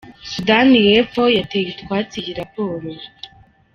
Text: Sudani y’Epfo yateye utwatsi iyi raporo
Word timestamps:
Sudani 0.31 0.77
y’Epfo 0.87 1.23
yateye 1.37 1.67
utwatsi 1.73 2.15
iyi 2.21 2.33
raporo 2.39 2.85